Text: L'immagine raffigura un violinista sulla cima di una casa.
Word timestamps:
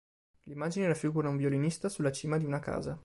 L'immagine 0.45 0.87
raffigura 0.87 1.29
un 1.29 1.37
violinista 1.37 1.87
sulla 1.87 2.11
cima 2.11 2.39
di 2.39 2.45
una 2.45 2.57
casa. 2.59 2.99